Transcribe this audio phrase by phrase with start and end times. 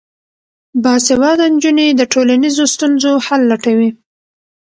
[0.83, 3.89] باسواده نجونې د ټولنیزو ستونزو حل لټوي.